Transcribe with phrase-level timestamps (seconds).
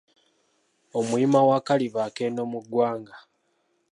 [0.99, 3.15] Omuyima wa Akalibaakendo mu ggwanga